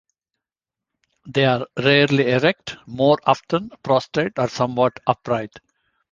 [1.27, 5.53] They are rarely erect, more often prostrate or somewhat upright.